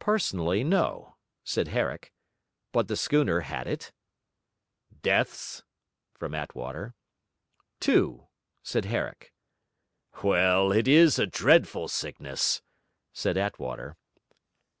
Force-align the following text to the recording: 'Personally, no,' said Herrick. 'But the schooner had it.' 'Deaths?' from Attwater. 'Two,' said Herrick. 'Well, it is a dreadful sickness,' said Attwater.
'Personally, 0.00 0.64
no,' 0.64 1.14
said 1.44 1.68
Herrick. 1.68 2.12
'But 2.72 2.88
the 2.88 2.96
schooner 2.96 3.38
had 3.42 3.68
it.' 3.68 3.92
'Deaths?' 5.02 5.62
from 6.12 6.34
Attwater. 6.34 6.96
'Two,' 7.78 8.26
said 8.64 8.86
Herrick. 8.86 9.32
'Well, 10.24 10.72
it 10.72 10.88
is 10.88 11.20
a 11.20 11.26
dreadful 11.28 11.86
sickness,' 11.86 12.62
said 13.12 13.36
Attwater. 13.36 13.94